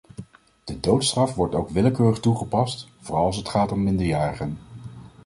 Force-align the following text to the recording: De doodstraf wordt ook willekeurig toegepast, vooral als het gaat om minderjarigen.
De 0.63 0.79
doodstraf 0.79 1.35
wordt 1.35 1.55
ook 1.55 1.69
willekeurig 1.69 2.19
toegepast, 2.19 2.87
vooral 3.01 3.25
als 3.25 3.37
het 3.37 3.49
gaat 3.49 3.71
om 3.71 3.83
minderjarigen. 3.83 4.57